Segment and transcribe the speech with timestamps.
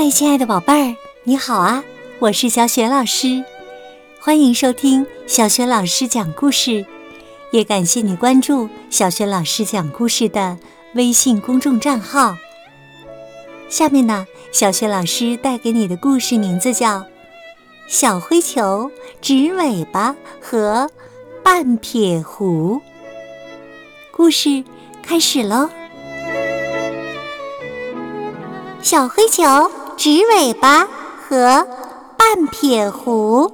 [0.00, 1.82] 嗨，亲爱的宝贝儿，你好啊！
[2.20, 3.42] 我是小雪老师，
[4.20, 6.86] 欢迎收听小雪老师讲故事，
[7.50, 10.56] 也感谢你关注小雪老师讲故事的
[10.94, 12.36] 微信公众账号。
[13.68, 17.00] 下面呢，小雪老师带给你的故事名字叫
[17.88, 20.88] 《小灰球、直尾巴和
[21.42, 22.76] 半撇狐》。
[24.12, 24.62] 故事
[25.02, 25.68] 开始喽！
[28.80, 29.42] 小灰球、
[29.98, 31.66] 直尾巴和
[32.16, 33.52] 半撇狐。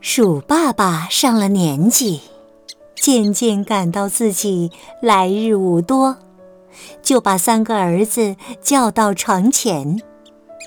[0.00, 2.22] 鼠爸爸上了年纪，
[2.96, 4.72] 渐渐感到自己
[5.02, 6.16] 来日无多，
[7.02, 10.00] 就把三个儿子叫到床前。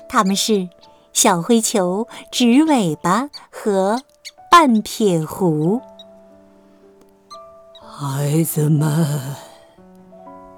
[0.08, 0.68] 他们是
[1.12, 4.00] 小灰球、直尾巴和
[4.48, 5.80] 半撇狐。
[7.80, 9.47] 孩子们。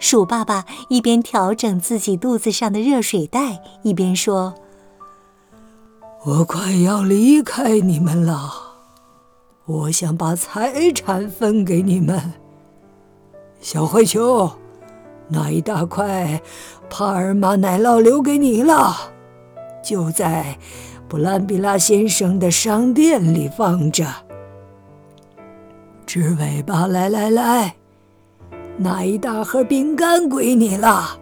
[0.00, 4.54] 鼠爸爸一边调整自己肚子上的热水袋，一边说
[6.24, 8.50] ：“我快要离开你们了，
[9.66, 12.32] 我想把财产分给你们。
[13.60, 14.50] 小灰球，
[15.28, 16.40] 那一大块
[16.88, 18.96] 帕尔马奶酪留给你了，
[19.84, 20.58] 就在
[21.08, 24.06] 布兰比拉先生的商店里放着。
[26.06, 27.74] 直尾巴，来来来。”
[28.82, 31.18] 那一大盒饼干归你了，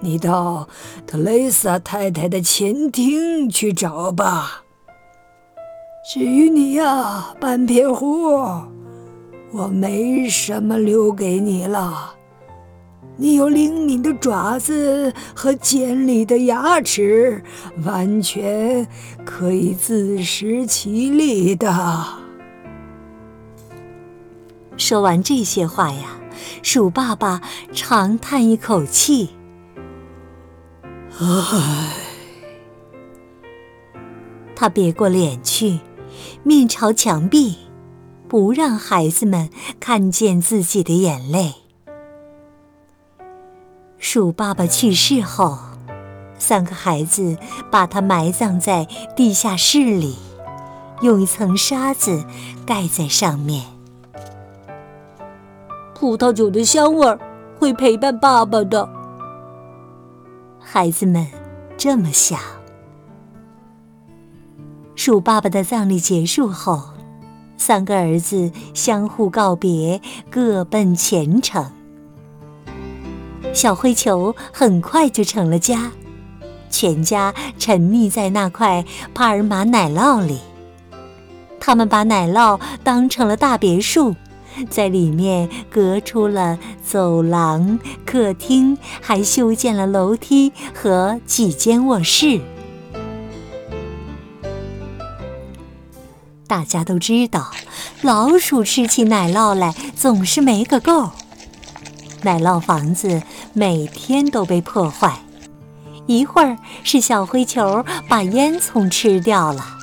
[0.00, 0.68] 你到
[1.06, 4.64] 特蕾莎太太的前厅去找吧。
[6.12, 8.34] 至于你呀，半撇狐，
[9.50, 12.14] 我没什么留给你了。
[13.16, 17.42] 你有灵敏的爪子和尖利的牙齿，
[17.82, 18.86] 完全
[19.24, 22.04] 可以自食其力的。
[24.76, 26.17] 说完这些话呀。
[26.62, 27.40] 鼠爸爸
[27.72, 29.30] 长叹一口气
[31.20, 31.92] ：“唉。”
[34.56, 35.78] 他别过脸去，
[36.42, 37.56] 面朝墙壁，
[38.26, 41.54] 不让孩子们看见自己的眼泪。
[43.98, 45.58] 鼠爸爸去世后，
[46.38, 47.36] 三个孩子
[47.70, 50.16] 把他埋葬在地下室里，
[51.02, 52.24] 用一层沙子
[52.66, 53.77] 盖在上面。
[55.98, 57.18] 葡萄酒的香味儿
[57.58, 58.88] 会陪伴爸爸的。
[60.60, 61.26] 孩子们
[61.76, 62.38] 这么想。
[64.94, 66.90] 鼠爸爸的葬礼结束后，
[67.56, 70.00] 三个儿子相互告别，
[70.30, 71.68] 各奔前程。
[73.52, 75.90] 小灰球很快就成了家，
[76.70, 80.38] 全家沉溺在那块帕尔玛奶酪里。
[81.58, 84.14] 他们把奶酪当成了大别墅。
[84.70, 92.40] 在里面隔出了走廊、客厅，还修建了楼梯和几间卧室。
[96.46, 97.50] 大家都知道，
[98.02, 101.10] 老鼠吃起奶酪来总是没个够。
[102.22, 105.20] 奶酪房子每天都被破坏，
[106.06, 109.77] 一会儿是小灰球把烟囱吃掉了。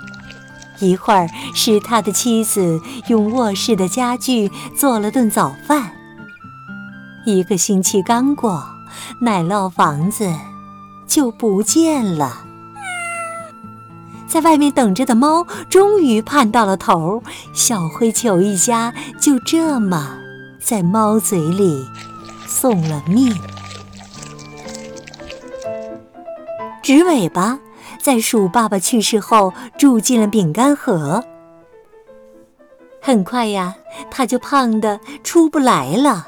[0.79, 5.91] 一会儿是他的妻子用卧室的家具做了顿早饭。
[7.25, 8.63] 一个星期刚过，
[9.19, 10.31] 奶酪房子
[11.07, 12.45] 就不见了。
[14.27, 20.17] 在外面等着的猫终于盼到了头，小灰球一家就这么
[20.61, 21.85] 在猫嘴里
[22.45, 23.33] 送了命。
[26.83, 27.59] 直尾巴。
[28.05, 31.23] 在鼠爸爸去世后，住进了饼干盒。
[33.01, 33.77] 很快呀，
[34.11, 36.27] 它就胖得出不来了。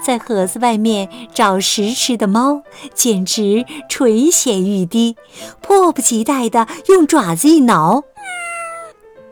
[0.00, 2.62] 在盒子外面找食吃的猫，
[2.94, 5.16] 简直垂涎欲滴，
[5.60, 8.04] 迫不及待地用爪子一挠。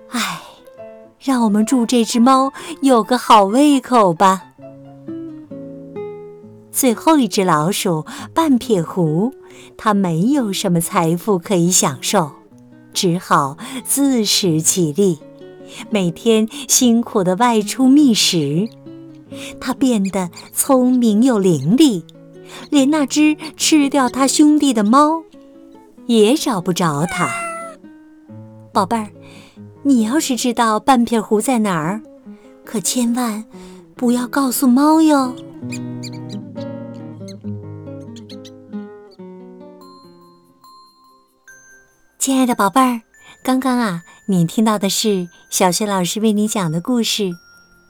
[0.08, 0.40] 唉，
[1.20, 2.52] 让我们祝这只猫
[2.82, 4.46] 有个好胃口吧。
[6.72, 9.32] 最后一只老鼠半撇狐，
[9.76, 12.30] 它没有什么财富可以享受，
[12.92, 15.18] 只好自食其力，
[15.90, 18.68] 每天辛苦地外出觅食。
[19.60, 22.04] 它变得聪明又伶俐，
[22.70, 25.22] 连那只吃掉它兄弟的猫
[26.06, 27.28] 也找不着它。
[28.72, 29.08] 宝贝儿，
[29.82, 32.00] 你要是知道半撇狐在哪儿，
[32.64, 33.44] 可千万
[33.96, 35.34] 不要告诉猫哟。
[42.24, 43.02] 亲爱的宝贝儿，
[43.42, 47.24] 刚刚啊，你听到的是小雪老师为你讲的故事《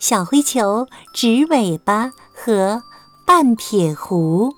[0.00, 2.82] 小灰球、直尾巴和
[3.24, 4.48] 半撇狐》。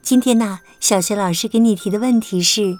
[0.00, 2.78] 今天呢，小雪老师给你提的问题是：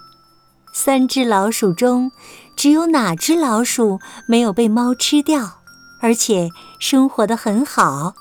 [0.73, 2.11] 三只老鼠中，
[2.57, 5.59] 只有哪只老鼠没有被猫吃掉，
[6.01, 6.49] 而且
[6.79, 8.15] 生活的很好？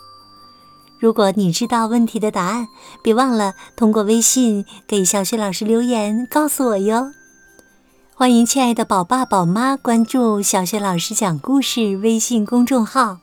[0.99, 2.67] 如果你知道问题的答案，
[3.01, 7.13] 别忘了通过微信给小雪老师留言告诉我哟。
[8.19, 13.19] 欢迎亲爱的宝爸宝妈关注小雪老师讲故事微信公众号，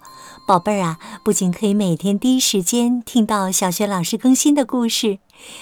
[0.46, 5.19] 宝贝儿啊，不仅可以每天第一时间听到小雪老师更新的故事，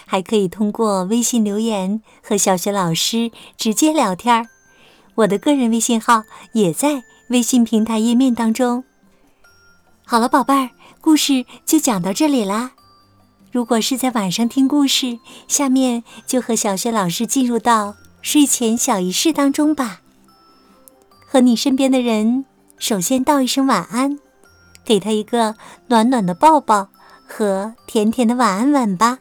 [0.07, 4.47] 还可以通过微信留言和小雪老师直接聊天儿。
[5.17, 6.23] 我的个人微信号
[6.53, 8.85] 也在微信平台页面当中。
[10.05, 10.71] 好了，宝贝儿。
[11.01, 12.71] 故事就讲到这里啦。
[13.51, 20.01] 如果是在晚上听故事，下面就和小雪老师进入到睡前小仪式当中吧。
[21.29, 22.47] 和你身边的人
[22.79, 24.19] 首先道一声晚安，
[24.83, 25.57] 给他一个
[25.89, 26.89] 暖暖的抱抱
[27.29, 29.19] 和甜甜的晚安吻吧。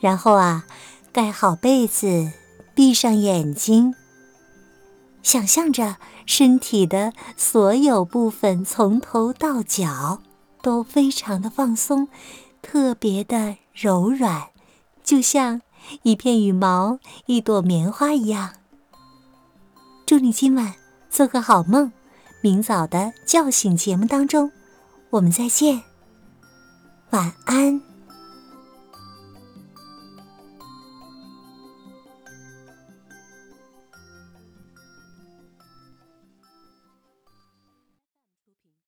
[0.00, 0.66] 然后啊，
[1.12, 2.30] 盖好被子，
[2.74, 3.94] 闭上眼睛，
[5.22, 5.96] 想象着
[6.26, 10.20] 身体的所有部分从头到脚。
[10.60, 12.06] 都非常的放松，
[12.60, 14.50] 特别的柔软，
[15.02, 15.60] 就像
[16.02, 18.50] 一片羽毛、一朵棉花一样。
[20.06, 20.74] 祝你今晚
[21.08, 21.92] 做个好梦，
[22.40, 24.50] 明早的叫醒节目当中，
[25.10, 25.82] 我们再见，
[27.10, 27.91] 晚安。